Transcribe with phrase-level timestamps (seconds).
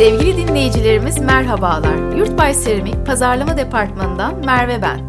[0.00, 2.16] Sevgili dinleyicilerimiz merhabalar.
[2.16, 5.00] Yurtbay Seramik Pazarlama Departmanı'ndan Merve ben.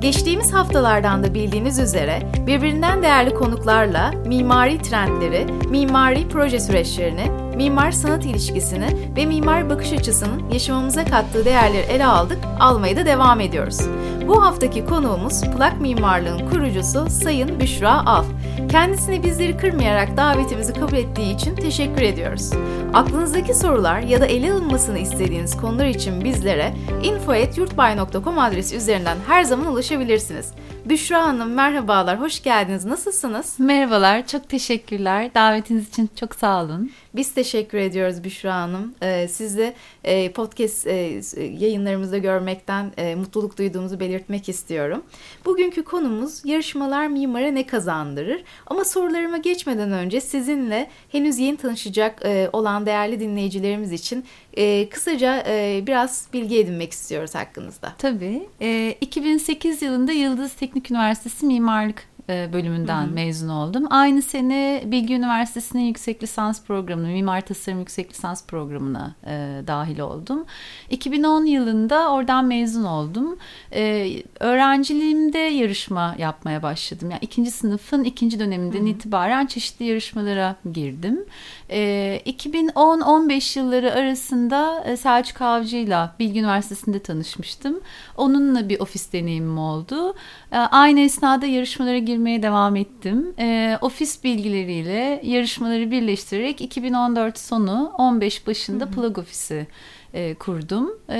[0.00, 8.24] Geçtiğimiz haftalardan da bildiğiniz üzere birbirinden değerli konuklarla mimari trendleri, mimari proje süreçlerini, mimar sanat
[8.24, 8.86] ilişkisini
[9.16, 13.80] ve mimar bakış açısının yaşamamıza kattığı değerleri ele aldık, almaya da devam ediyoruz.
[14.28, 18.24] Bu haftaki konuğumuz plak mimarlığın kurucusu Sayın Büşra Al.
[18.70, 22.50] Kendisini bizleri kırmayarak davetimizi kabul ettiği için teşekkür ediyoruz.
[22.94, 29.66] Aklınızdaki sorular ya da ele alınmasını istediğiniz konular için bizlere info.yurtbay.com adresi üzerinden her zaman
[29.66, 30.52] ulaşabilirsiniz.
[30.84, 32.84] Büşra Hanım merhabalar, hoş geldiniz.
[32.84, 33.54] Nasılsınız?
[33.58, 35.34] Merhabalar, çok teşekkürler.
[35.34, 36.90] Davetiniz için çok sağ olun.
[37.14, 38.94] Biz teşekkür ediyoruz Büşra Hanım.
[39.02, 39.74] Ee, siz de
[40.04, 41.22] e, podcast e,
[41.58, 45.02] yayınlarımızda görmekten e, mutluluk duyduğumuzu belirtmek istiyorum.
[45.44, 48.42] Bugünkü konumuz yarışmalar mimara ne kazandırır?
[48.66, 54.24] Ama sorularıma geçmeden önce sizinle henüz yeni tanışacak e, olan değerli dinleyicilerimiz için
[54.54, 57.92] e, kısaca e, biraz bilgi edinmek istiyoruz hakkınızda.
[57.98, 58.42] Tabii.
[58.60, 63.14] E, 2008 yılında Yıldız Teknik Üniversitesi Mimarlık bölümünden Hı-hı.
[63.14, 63.86] mezun oldum.
[63.90, 70.44] Aynı sene Bilgi Üniversitesi'nin yüksek lisans programına, Mimar Tasarım yüksek lisans programına e, dahil oldum.
[70.90, 73.38] 2010 yılında oradan mezun oldum.
[73.72, 74.08] E,
[74.40, 77.10] öğrenciliğimde yarışma yapmaya başladım.
[77.10, 78.88] Yani ikinci sınıfın ikinci döneminden Hı-hı.
[78.88, 81.24] itibaren çeşitli yarışmalara girdim.
[81.70, 87.80] E, 2010-15 yılları arasında e, Selçuk Avcı'yla Bilgi Üniversitesi'nde tanışmıştım.
[88.16, 90.14] Onunla bir ofis deneyimim oldu.
[90.52, 93.34] E, aynı esnada yarışmalara girmeye devam ettim.
[93.38, 98.92] E, ofis bilgileriyle yarışmaları birleştirerek 2014 sonu 15 başında Hı-hı.
[98.92, 99.66] Plug Ofisi
[100.14, 101.18] e, kurdum e,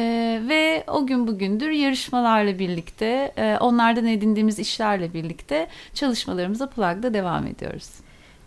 [0.49, 7.91] ve o gün bugündür yarışmalarla birlikte e, onlardan edindiğimiz işlerle birlikte çalışmalarımıza Plug'da devam ediyoruz.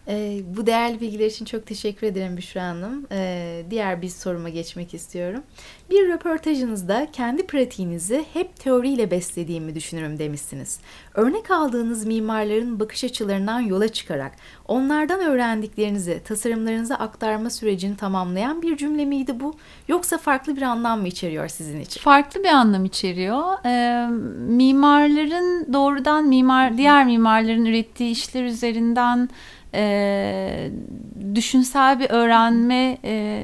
[0.07, 3.07] E, bu değerli bilgiler için çok teşekkür ederim Büşra Hanım.
[3.11, 5.43] E, diğer bir soruma geçmek istiyorum.
[5.89, 10.79] Bir röportajınızda kendi pratiğinizi hep teoriyle beslediğimi düşünürüm demişsiniz.
[11.13, 14.31] Örnek aldığınız mimarların bakış açılarından yola çıkarak
[14.67, 19.55] onlardan öğrendiklerinizi tasarımlarınıza aktarma sürecini tamamlayan bir cümle miydi bu?
[19.87, 22.01] Yoksa farklı bir anlam mı içeriyor sizin için?
[22.01, 23.65] Farklı bir anlam içeriyor.
[23.65, 29.29] E, mimarların doğrudan mimar diğer mimarların ürettiği işler üzerinden
[29.75, 30.69] e,
[31.35, 33.43] düşünsel bir öğrenme e,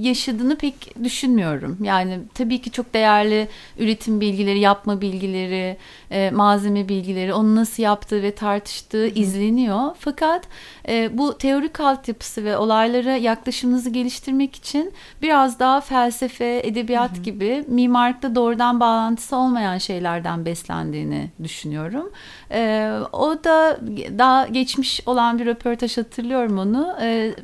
[0.00, 1.78] yaşadığını pek düşünmüyorum.
[1.82, 3.48] Yani tabii ki çok değerli
[3.78, 5.76] üretim bilgileri, yapma bilgileri,
[6.10, 9.08] e, malzeme bilgileri, onu nasıl yaptığı ve tartıştığı Hı.
[9.14, 9.96] izleniyor.
[9.98, 10.44] Fakat
[10.88, 14.92] e, bu teorik altyapısı ve olaylara yaklaşımınızı geliştirmek için
[15.22, 17.22] biraz daha felsefe, edebiyat Hı.
[17.22, 22.10] gibi mimarlıkta doğrudan bağlantısı olmayan şeylerden beslendiğini düşünüyorum.
[22.50, 23.80] E, o da
[24.18, 26.96] daha geçmiş olan bir röportaj hatırlıyorum onu.
[27.00, 27.34] E,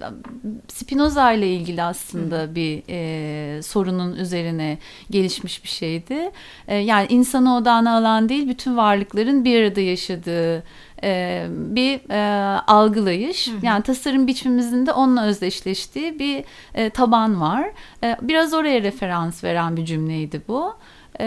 [0.68, 2.54] Spinoza ile ilgili aslında Hı.
[2.54, 4.78] bir e, sorunun üzerine
[5.10, 6.30] gelişmiş bir şeydi.
[6.68, 10.62] E, yani insanı odağına alan değil, bütün varlıkların bir arada yaşadığı
[11.02, 13.48] e, bir e, algılayış.
[13.48, 13.66] Hı hı.
[13.66, 16.44] Yani tasarım biçimimizin de onunla özdeşleştiği bir
[16.74, 17.70] e, taban var.
[18.04, 20.74] E, biraz oraya referans veren bir cümleydi bu.
[21.20, 21.26] E,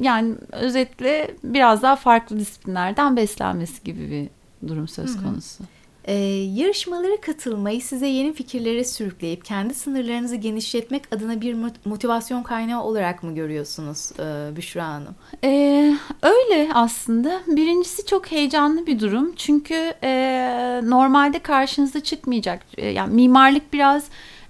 [0.00, 4.28] yani özetle biraz daha farklı disiplinlerden beslenmesi gibi bir
[4.68, 5.58] durum söz konusu.
[5.58, 5.68] Hı hı.
[6.06, 6.14] Ee,
[6.54, 13.34] yarışmalara katılmayı size yeni fikirlere sürükleyip kendi sınırlarınızı genişletmek adına bir motivasyon kaynağı olarak mı
[13.34, 15.14] görüyorsunuz e, Büşra Hanım?
[15.44, 17.40] Ee, öyle aslında.
[17.46, 19.34] Birincisi çok heyecanlı bir durum.
[19.36, 22.62] Çünkü e, normalde karşınıza çıkmayacak.
[22.76, 24.04] E, yani mimarlık biraz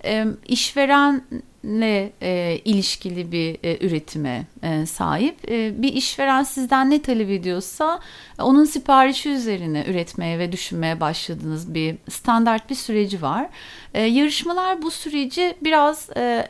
[0.05, 1.23] e, işveren
[1.65, 5.51] ne e, ilişkili bir e, üretime e, sahip.
[5.51, 8.01] E, bir işveren sizden ne talep ediyorsa
[8.39, 13.49] onun siparişi üzerine üretmeye ve düşünmeye başladığınız bir standart bir süreci var.
[13.95, 16.49] E, yarışmalar bu süreci biraz e,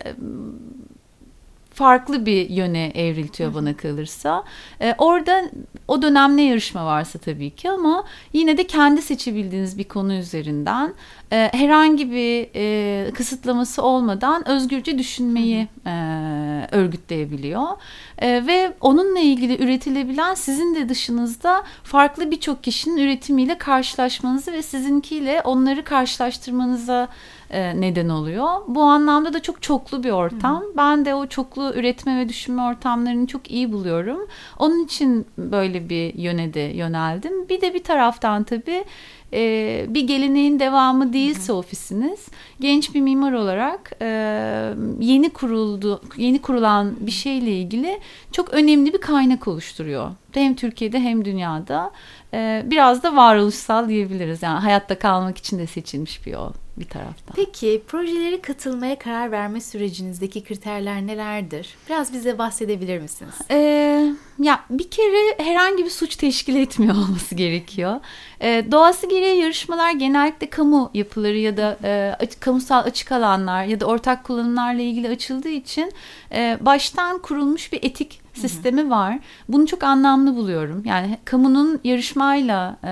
[1.74, 4.44] farklı bir yöne evriltiyor bana kalırsa.
[4.80, 5.42] E, orada
[5.88, 10.94] o dönem ne yarışma varsa tabii ki ama yine de kendi seçebildiğiniz bir konu üzerinden
[11.32, 15.93] e, herhangi bir e, kısıtlaması olmadan özgürce düşünmeyi e,
[16.72, 17.66] örgütleyebiliyor.
[18.19, 25.40] E, ve onunla ilgili üretilebilen sizin de dışınızda farklı birçok kişinin üretimiyle karşılaşmanızı ve sizinkiyle
[25.44, 27.08] onları karşılaştırmanıza
[27.50, 28.49] e, neden oluyor.
[28.69, 30.62] Bu anlamda da çok çoklu bir ortam.
[30.62, 30.76] Hı.
[30.76, 34.20] Ben de o çoklu üretme ve düşünme ortamlarını çok iyi buluyorum.
[34.58, 37.49] Onun için böyle bir yöne de yöneldim.
[37.49, 38.85] Bir de bir taraftan tabii
[39.35, 41.56] e, bir geleneğin devamı değilse Hı.
[41.56, 42.26] ofisiniz
[42.61, 44.06] genç bir mimar olarak e,
[45.00, 48.00] yeni kuruldu yeni kurulan bir şeyle ilgili
[48.32, 50.11] çok önemli bir kaynak oluşturuyor.
[50.32, 51.90] Hem Türkiye'de hem dünyada
[52.35, 54.43] e, biraz da varoluşsal diyebiliriz.
[54.43, 56.52] Yani hayatta kalmak için de seçilmiş bir yol.
[56.76, 57.35] Bir taraftan.
[57.37, 61.75] Peki projeleri katılmaya karar verme sürecinizdeki kriterler nelerdir?
[61.88, 63.35] Biraz bize bahsedebilir misiniz?
[63.50, 68.00] Ee, ya bir kere herhangi bir suç teşkil etmiyor olması gerekiyor.
[68.40, 73.86] Ee, doğası gereği yarışmalar genellikle kamu yapıları ya da e, kamusal açık alanlar ya da
[73.86, 75.92] ortak kullanımlarla ilgili açıldığı için
[76.32, 79.19] e, baştan kurulmuş bir etik sistemi var.
[79.48, 80.82] Bunu çok anlamlı buluyorum.
[80.84, 82.90] Yani kamunun yarışmayla e,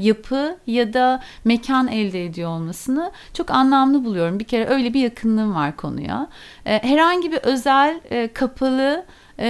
[0.00, 4.38] yapı ya da mekan elde ediyor olmasını çok anlamlı buluyorum.
[4.38, 6.26] Bir kere öyle bir yakınlığım var konuya.
[6.66, 9.04] E, herhangi bir özel, e, kapalı
[9.38, 9.48] e,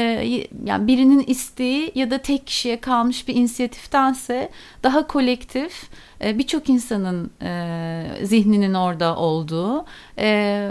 [0.65, 4.51] yani birinin isteği ya da tek kişiye kalmış bir inisiyatiftense
[4.83, 5.91] daha kolektif
[6.25, 9.85] e, birçok insanın e, zihninin orada olduğu
[10.19, 10.71] e,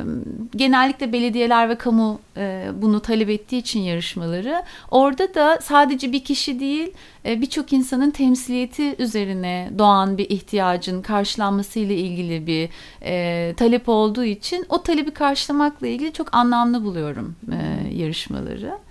[0.56, 6.60] genellikle belediyeler ve kamu e, bunu talep ettiği için yarışmaları orada da sadece bir kişi
[6.60, 6.92] değil
[7.26, 12.70] e, birçok insanın temsiliyeti üzerine doğan bir ihtiyacın karşılanması ile ilgili bir
[13.02, 17.58] e, talep olduğu için o talebi karşılamakla ilgili çok anlamlı buluyorum e,
[17.96, 18.85] yarışmaları.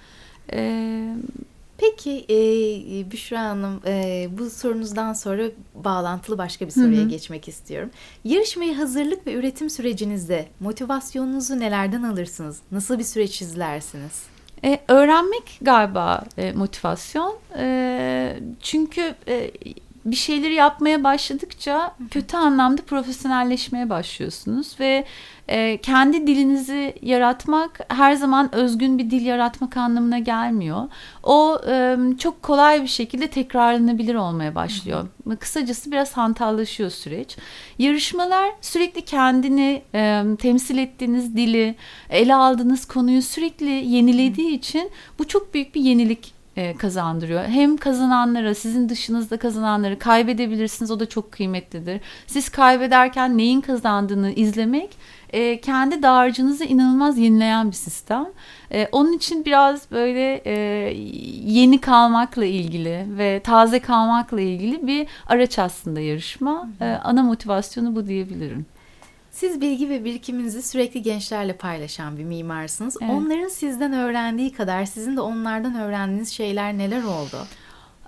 [0.48, 1.16] Evet.
[1.78, 2.36] Peki e,
[3.10, 5.42] Büşra Hanım e, bu sorunuzdan sonra
[5.74, 7.08] bağlantılı başka bir soruya Hı-hı.
[7.08, 7.90] geçmek istiyorum.
[8.24, 12.60] Yarışmaya hazırlık ve üretim sürecinizde motivasyonunuzu nelerden alırsınız?
[12.72, 14.22] Nasıl bir süreç izlersiniz?
[14.64, 17.36] E, öğrenmek galiba e, motivasyon.
[17.58, 19.50] E, çünkü e,
[20.04, 25.04] bir şeyleri yapmaya başladıkça kötü anlamda profesyonelleşmeye başlıyorsunuz ve
[25.48, 30.82] e, kendi dilinizi yaratmak her zaman özgün bir dil yaratmak anlamına gelmiyor.
[31.22, 35.06] O e, çok kolay bir şekilde tekrarlanabilir olmaya başlıyor.
[35.28, 37.36] Hı Kısacası biraz hantallaşıyor süreç.
[37.78, 41.74] Yarışmalar sürekli kendini e, temsil ettiğiniz dili,
[42.10, 47.44] ele aldığınız konuyu sürekli yenilediği için bu çok büyük bir yenilik e, kazandırıyor.
[47.44, 50.90] Hem kazananlara, sizin dışınızda kazananları kaybedebilirsiniz.
[50.90, 52.00] O da çok kıymetlidir.
[52.26, 54.96] Siz kaybederken neyin kazandığını izlemek
[55.34, 58.26] e, kendi dağarcığınızı inanılmaz yenileyen bir sistem.
[58.72, 60.52] E, onun için biraz böyle e,
[61.44, 66.68] yeni kalmakla ilgili ve taze kalmakla ilgili bir araç aslında yarışma.
[66.80, 68.66] E, ana motivasyonu bu diyebilirim.
[69.34, 72.96] Siz bilgi ve birikiminizi sürekli gençlerle paylaşan bir mimarsınız.
[73.00, 73.12] Evet.
[73.12, 77.46] Onların sizden öğrendiği kadar sizin de onlardan öğrendiğiniz şeyler neler oldu?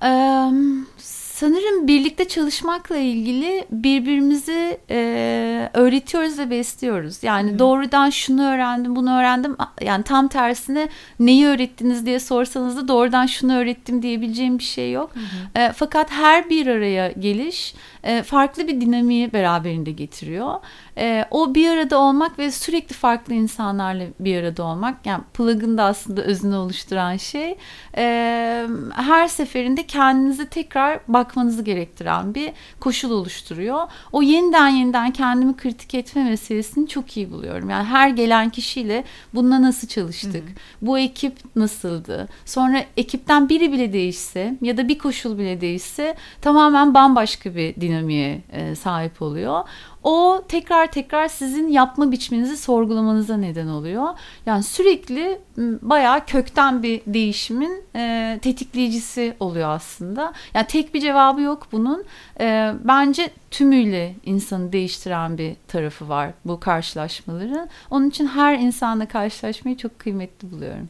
[0.02, 0.50] Ee,
[0.98, 7.22] sanırım birlikte çalışmakla ilgili birbirimizi e, öğretiyoruz ve besliyoruz.
[7.22, 7.58] Yani Hı.
[7.58, 9.56] doğrudan şunu öğrendim, bunu öğrendim.
[9.80, 10.88] Yani tam tersine
[11.20, 15.12] neyi öğrettiniz diye sorsanız da doğrudan şunu öğrettim diyebileceğim bir şey yok.
[15.54, 17.74] E, fakat her bir araya geliş
[18.06, 20.54] e, farklı bir dinamiği beraberinde getiriyor.
[20.98, 25.84] E, o bir arada olmak ve sürekli farklı insanlarla bir arada olmak yani plug'ın da
[25.84, 27.56] aslında özünü oluşturan şey
[27.96, 33.88] e, her seferinde kendinizi tekrar bakmanızı gerektiren bir koşul oluşturuyor.
[34.12, 37.70] O yeniden yeniden kendimi kritik etme meselesini çok iyi buluyorum.
[37.70, 39.04] Yani her gelen kişiyle
[39.34, 40.44] bununla nasıl çalıştık?
[40.44, 40.52] Hı hı.
[40.82, 42.28] Bu ekip nasıldı?
[42.44, 48.42] Sonra ekipten biri bile değişse ya da bir koşul bile değişse tamamen bambaşka bir dinamiğe
[48.52, 49.64] e, sahip oluyor
[50.06, 54.08] o tekrar tekrar sizin yapma biçiminizi sorgulamanıza neden oluyor.
[54.46, 55.38] Yani sürekli
[55.82, 60.32] bayağı kökten bir değişimin e, tetikleyicisi oluyor aslında.
[60.54, 62.04] Yani tek bir cevabı yok bunun.
[62.40, 67.68] E, bence tümüyle insanı değiştiren bir tarafı var bu karşılaşmaların.
[67.90, 70.88] Onun için her insanla karşılaşmayı çok kıymetli buluyorum.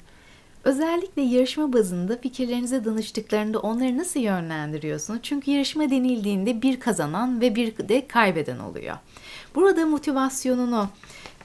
[0.67, 5.21] Özellikle yarışma bazında fikirlerinize danıştıklarında onları nasıl yönlendiriyorsunuz?
[5.23, 8.97] Çünkü yarışma denildiğinde bir kazanan ve bir de kaybeden oluyor.
[9.55, 10.89] Burada motivasyonunu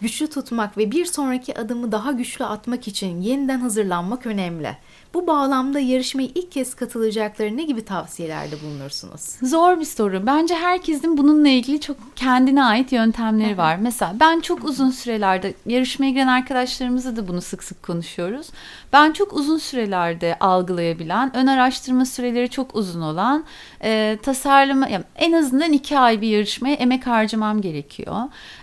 [0.01, 4.77] güçlü tutmak ve bir sonraki adımı daha güçlü atmak için yeniden hazırlanmak önemli.
[5.13, 9.21] Bu bağlamda yarışmaya ilk kez katılacakları ne gibi tavsiyelerde bulunursunuz?
[9.43, 10.25] Zor bir soru.
[10.25, 13.75] Bence herkesin bununla ilgili çok kendine ait yöntemleri var.
[13.75, 18.47] Mesela ben çok uzun sürelerde yarışmaya giren arkadaşlarımızla da bunu sık sık konuşuyoruz.
[18.93, 23.43] Ben çok uzun sürelerde algılayabilen, ön araştırma süreleri çok uzun olan,
[23.83, 28.15] e, tasarlama yani en azından iki ay bir yarışmaya emek harcamam gerekiyor.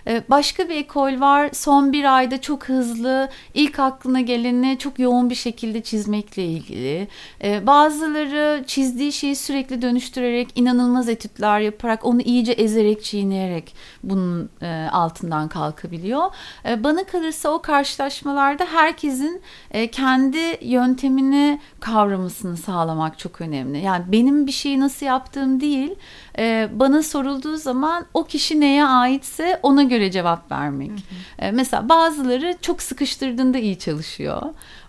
[0.07, 1.49] E, başka bir ekol var.
[1.53, 7.07] Son bir ayda çok hızlı, ilk aklına geleni çok yoğun bir şekilde çizmekle ilgili.
[7.43, 14.87] E, bazıları çizdiği şeyi sürekli dönüştürerek, inanılmaz etütler yaparak, onu iyice ezerek, çiğneyerek bunun e,
[14.91, 16.25] altından kalkabiliyor.
[16.65, 19.41] E, bana kalırsa o karşılaşmalarda herkesin
[19.71, 23.79] e, kendi yöntemini kavramasını sağlamak çok önemli.
[23.79, 25.95] Yani benim bir şeyi nasıl yaptığım değil,
[26.39, 30.91] e, bana sorulduğu zaman o kişi neye aitse ona göre cevap vermek.
[30.91, 31.45] Hı hı.
[31.45, 34.41] E, mesela bazıları çok sıkıştırdığında iyi çalışıyor.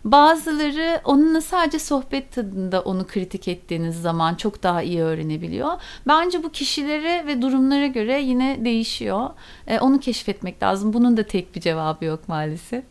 [0.04, 5.70] Bazıları onunla sadece sohbet tadında onu kritik ettiğiniz zaman çok daha iyi öğrenebiliyor.
[6.06, 9.30] Bence bu kişilere ve durumlara göre yine değişiyor.
[9.66, 10.92] E, onu keşfetmek lazım.
[10.92, 12.84] Bunun da tek bir cevabı yok maalesef.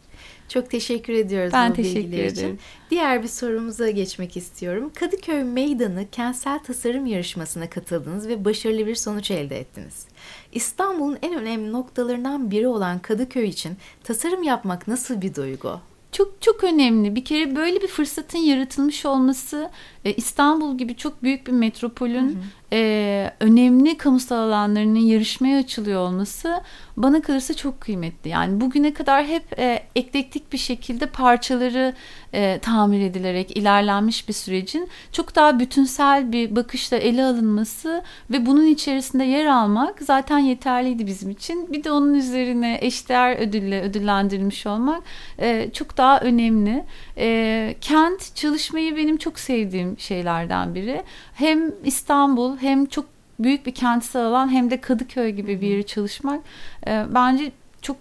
[0.49, 2.33] Çok teşekkür ediyoruz ben bu teşekkür bilgiler ederim.
[2.33, 2.59] için.
[2.89, 4.91] Diğer bir sorumuza geçmek istiyorum.
[4.95, 10.05] Kadıköy Meydanı Kentsel Tasarım Yarışması'na katıldınız ve başarılı bir sonuç elde ettiniz.
[10.51, 15.79] İstanbul'un en önemli noktalarından biri olan Kadıköy için tasarım yapmak nasıl bir duygu?
[16.11, 17.15] Çok çok önemli.
[17.15, 19.69] Bir kere böyle bir fırsatın yaratılmış olması
[20.05, 22.43] e, İstanbul gibi çok büyük bir metropolün hı hı.
[22.73, 26.61] E, önemli kamusal alanlarının yarışmaya açılıyor olması
[26.97, 28.29] bana kalırsa çok kıymetli.
[28.29, 31.93] Yani bugüne kadar hep e, eklektik bir şekilde parçaları
[32.33, 38.65] e, tamir edilerek ilerlenmiş bir sürecin çok daha bütünsel bir bakışla ele alınması ve bunun
[38.65, 41.73] içerisinde yer almak zaten yeterliydi bizim için.
[41.73, 45.03] Bir de onun üzerine eşdeğer ödülle ödüllendirilmiş olmak
[45.39, 46.85] e, çok daha önemli.
[47.19, 51.03] E, kent çalışmayı benim çok sevdiğim şeylerden biri.
[51.33, 53.05] Hem İstanbul hem çok
[53.39, 56.41] büyük bir kentsel alan hem de Kadıköy gibi bir yeri çalışmak
[56.87, 57.97] e, bence çok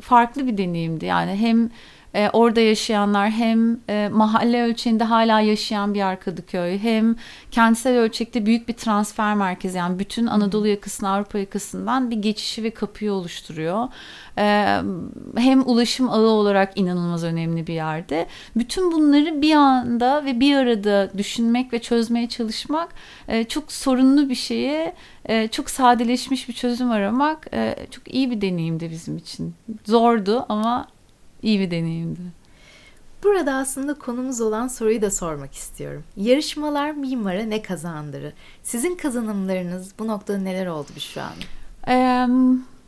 [0.00, 1.06] farklı bir deneyimdi.
[1.06, 1.70] Yani hem
[2.14, 7.16] e, orada yaşayanlar hem e, mahalle ölçeğinde hala yaşayan bir yer Kadıköy hem
[7.50, 12.70] kentsel ölçekte büyük bir transfer merkezi yani bütün Anadolu yakasını Avrupa yakasından bir geçişi ve
[12.70, 13.88] kapıyı oluşturuyor.
[14.38, 14.76] E,
[15.36, 18.26] hem ulaşım ağı olarak inanılmaz önemli bir yerde.
[18.56, 22.88] Bütün bunları bir anda ve bir arada düşünmek ve çözmeye çalışmak
[23.28, 28.40] e, çok sorunlu bir şeye e, çok sadeleşmiş bir çözüm aramak e, çok iyi bir
[28.40, 29.54] deneyimdi bizim için.
[29.84, 30.88] Zordu ama
[31.42, 32.20] iyi bir deneyimdi.
[33.24, 36.04] Burada aslında konumuz olan soruyu da sormak istiyorum.
[36.16, 38.32] Yarışmalar mimara ne kazandırır?
[38.62, 41.42] Sizin kazanımlarınız bu noktada neler oldu Büşra Hanım?
[41.88, 42.26] Ee,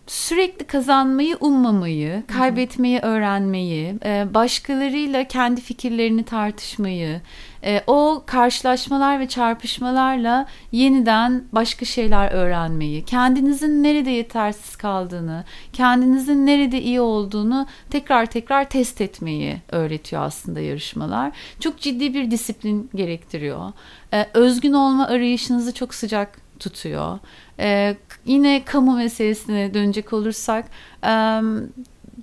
[0.06, 7.20] sürekli kazanmayı ummamayı, kaybetmeyi öğrenmeyi, e, başkalarıyla kendi fikirlerini tartışmayı,
[7.64, 16.82] e, o karşılaşmalar ve çarpışmalarla yeniden başka şeyler öğrenmeyi, kendinizin nerede yetersiz kaldığını, kendinizin nerede
[16.82, 21.32] iyi olduğunu tekrar tekrar test etmeyi öğretiyor aslında yarışmalar.
[21.61, 23.73] Çok ciddi bir disiplin gerektiriyor.
[24.12, 27.18] E, özgün olma arayışınızı çok sıcak tutuyor.
[27.58, 30.64] Ee, yine kamu meselesine dönecek olursak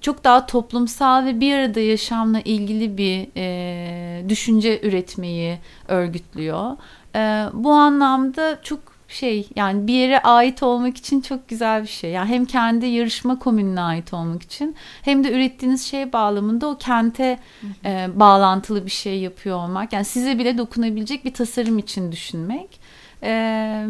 [0.01, 6.77] çok daha toplumsal ve bir arada yaşamla ilgili bir e, düşünce üretmeyi örgütlüyor.
[7.15, 12.11] E, bu anlamda çok şey yani bir yere ait olmak için çok güzel bir şey.
[12.11, 17.39] Yani hem kendi yarışma komününe ait olmak için hem de ürettiğiniz şey bağlamında o kente
[17.85, 19.93] e, bağlantılı bir şey yapıyor olmak.
[19.93, 22.80] Yani size bile dokunabilecek bir tasarım için düşünmek.
[23.23, 23.85] E,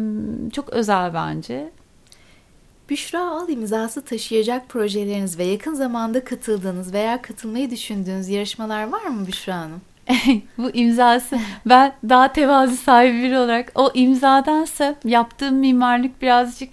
[0.52, 1.70] çok özel bence.
[2.90, 9.26] Büşra Al imzası taşıyacak projeleriniz ve yakın zamanda katıldığınız veya katılmayı düşündüğünüz yarışmalar var mı
[9.26, 9.80] Büşra Hanım?
[10.58, 16.72] bu imzası ben daha tevazu sahibi biri olarak o imzadansa yaptığım mimarlık birazcık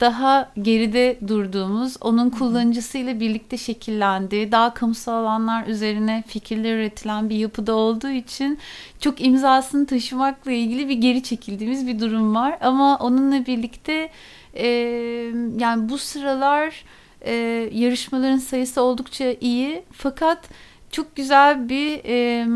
[0.00, 7.74] daha geride durduğumuz, onun kullanıcısıyla birlikte şekillendiği, daha kamusal alanlar üzerine fikirler üretilen bir yapıda
[7.74, 8.58] olduğu için
[9.00, 12.58] çok imzasını taşımakla ilgili bir geri çekildiğimiz bir durum var.
[12.60, 14.10] Ama onunla birlikte
[14.54, 14.66] e,
[15.58, 16.84] yani bu sıralar
[17.20, 17.32] e,
[17.72, 19.82] yarışmaların sayısı oldukça iyi.
[19.92, 20.48] Fakat
[20.90, 22.46] çok güzel bir e,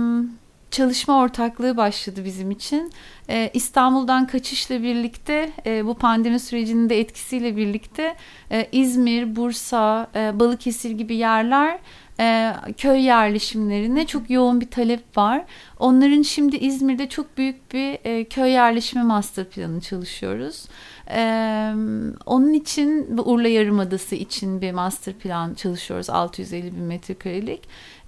[0.72, 2.92] çalışma ortaklığı başladı bizim için.
[3.28, 8.16] Ee, İstanbul'dan kaçışla birlikte e, bu pandemi sürecinin de etkisiyle birlikte
[8.50, 11.78] e, İzmir, Bursa, e, Balıkesir gibi yerler
[12.20, 15.44] e, köy yerleşimlerine çok yoğun bir talep var.
[15.78, 20.66] Onların şimdi İzmir'de çok büyük bir e, köy yerleşimi master planı çalışıyoruz.
[21.10, 21.72] Ee,
[22.26, 27.62] onun için Urla Yarımadası için bir master plan çalışıyoruz 650 bin metrekarelik.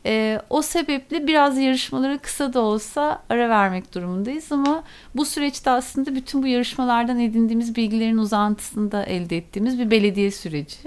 [0.06, 4.82] Ee, o sebeple biraz yarışmalara kısa da olsa ara vermek durumundayız ama
[5.14, 10.78] bu süreçte aslında bütün bu yarışmalardan edindiğimiz bilgilerin uzantısında elde ettiğimiz bir belediye süreci.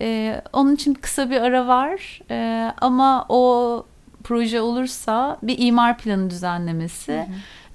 [0.00, 3.86] Ee, onun için kısa bir ara var ee, ama o
[4.24, 7.12] proje olursa bir imar planı düzenlemesi.
[7.12, 7.26] Hı hı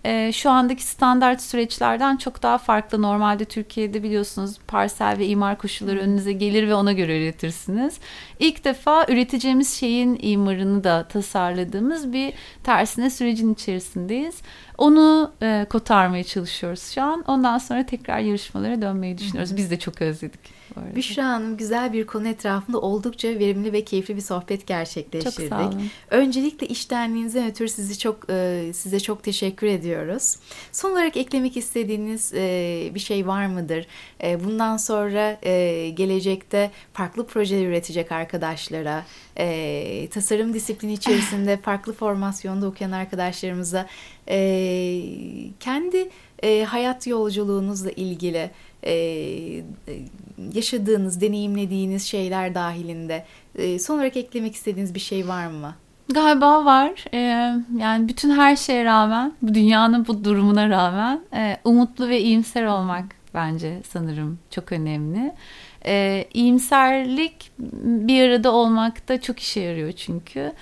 [0.03, 3.01] e, şu andaki standart süreçlerden çok daha farklı.
[3.01, 8.00] Normalde Türkiye'de biliyorsunuz parsel ve imar koşulları önünüze gelir ve ona göre üretirsiniz.
[8.39, 14.41] İlk defa üreteceğimiz şeyin imarını da tasarladığımız bir tersine sürecin içerisindeyiz.
[14.77, 17.24] Onu e, kotarmaya çalışıyoruz şu an.
[17.27, 19.58] Ondan sonra tekrar yarışmalara dönmeyi düşünüyoruz.
[19.58, 20.59] Biz de çok özledik.
[20.96, 25.50] Büşra Hanım güzel bir konu etrafında oldukça verimli ve keyifli bir sohbet gerçekleştirdik.
[25.50, 25.90] Çok sağ olun.
[26.10, 30.36] Öncelikle iştenliğinizden ötürü sizi çok e, size çok teşekkür ediyoruz.
[30.72, 33.88] Son olarak eklemek istediğiniz e, bir şey var mıdır?
[34.24, 35.34] E, bundan sonra
[35.90, 39.06] gelecekte farklı projeler üretecek arkadaşlara,
[40.10, 43.88] tasarım disiplini içerisinde farklı formasyonda okuyan arkadaşlarımıza
[45.60, 46.10] kendi
[46.66, 48.52] hayat yolculuğunuzla ilgili
[50.53, 53.25] yaşadığınız, deneyimlediğiniz şeyler dahilinde
[53.79, 55.75] son olarak eklemek istediğiniz bir şey var mı?
[56.13, 57.05] Galiba var.
[57.13, 57.17] Ee,
[57.79, 63.05] yani bütün her şeye rağmen, bu dünyanın bu durumuna rağmen e, umutlu ve iyimser olmak
[63.33, 65.33] bence sanırım çok önemli.
[65.86, 67.51] Ee, iyimserlik
[67.83, 70.53] bir arada olmakta çok işe yarıyor çünkü.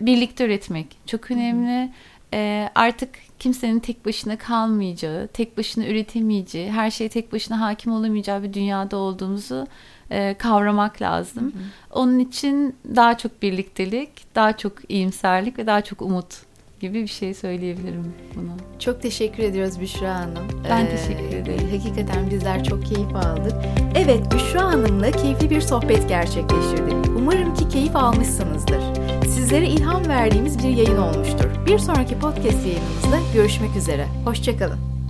[0.00, 1.90] Birlikte üretmek çok önemli.
[2.32, 8.42] Ee, artık kimsenin tek başına kalmayacağı, tek başına üretemeyeceği, her şeye tek başına hakim olamayacağı
[8.42, 9.66] bir dünyada olduğumuzu
[10.10, 11.44] e, kavramak lazım.
[11.44, 11.62] Hı hı.
[11.90, 16.42] Onun için daha çok birliktelik, daha çok iyimserlik ve daha çok umut
[16.80, 18.52] gibi bir şey söyleyebilirim buna.
[18.78, 20.48] Çok teşekkür ediyoruz Büşra Hanım.
[20.70, 21.68] Ben ee, teşekkür ederim.
[21.70, 23.52] Hakikaten bizler çok keyif aldık.
[23.94, 27.06] Evet Büşra Hanım'la keyifli bir sohbet gerçekleştirdik.
[27.16, 29.11] Umarım ki keyif almışsınızdır.
[29.34, 31.44] Sizlere ilham verdiğimiz bir yayın olmuştur.
[31.66, 34.06] Bir sonraki podcast yayınımızda görüşmek üzere.
[34.24, 35.01] Hoşçakalın.